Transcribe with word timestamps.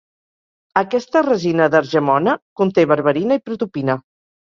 Aquesta 0.79 1.21
resina 1.27 1.67
d'argemone 1.75 2.33
conté 2.61 2.87
berberina 2.93 3.39
i 3.41 3.43
protopina. 3.51 3.99